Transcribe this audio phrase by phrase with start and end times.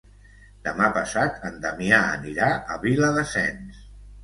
[0.67, 3.87] Demà passat en Damià anirà a Viladasens.